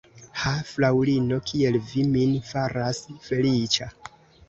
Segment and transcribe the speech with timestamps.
[0.43, 3.95] Ha, fraŭlino, kiel vi min faras feliĉa!